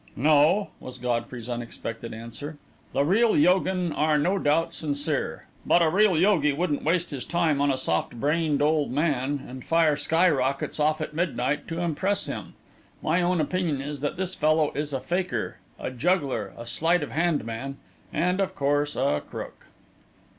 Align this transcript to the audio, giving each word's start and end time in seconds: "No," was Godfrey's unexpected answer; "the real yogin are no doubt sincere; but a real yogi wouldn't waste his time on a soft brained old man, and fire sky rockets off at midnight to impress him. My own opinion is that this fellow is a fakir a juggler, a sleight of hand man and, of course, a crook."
"No," 0.15 0.71
was 0.79 0.97
Godfrey's 0.97 1.47
unexpected 1.47 2.11
answer; 2.11 2.57
"the 2.91 3.05
real 3.05 3.37
yogin 3.37 3.93
are 3.93 4.17
no 4.17 4.39
doubt 4.39 4.73
sincere; 4.73 5.45
but 5.63 5.83
a 5.83 5.91
real 5.91 6.17
yogi 6.19 6.53
wouldn't 6.53 6.81
waste 6.83 7.11
his 7.11 7.23
time 7.23 7.61
on 7.61 7.69
a 7.69 7.77
soft 7.77 8.19
brained 8.19 8.63
old 8.63 8.91
man, 8.91 9.45
and 9.47 9.63
fire 9.63 9.95
sky 9.95 10.27
rockets 10.27 10.79
off 10.79 11.01
at 11.01 11.13
midnight 11.13 11.67
to 11.67 11.79
impress 11.81 12.25
him. 12.25 12.55
My 13.03 13.21
own 13.21 13.39
opinion 13.39 13.79
is 13.79 13.99
that 13.99 14.17
this 14.17 14.33
fellow 14.33 14.71
is 14.73 14.91
a 14.91 14.99
fakir 14.99 15.59
a 15.79 15.91
juggler, 15.91 16.51
a 16.57 16.65
sleight 16.65 17.03
of 17.03 17.11
hand 17.11 17.45
man 17.45 17.77
and, 18.11 18.39
of 18.41 18.55
course, 18.55 18.95
a 18.95 19.21
crook." 19.29 19.67